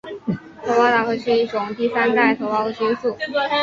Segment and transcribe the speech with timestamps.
[0.63, 3.15] 头孢达肟是一种第三代头孢菌素。